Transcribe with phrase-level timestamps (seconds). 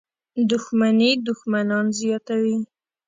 [0.51, 2.57] •دښمني دښمنان زیاتوي.